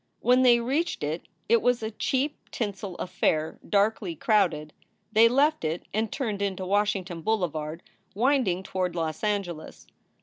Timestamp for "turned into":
6.11-6.65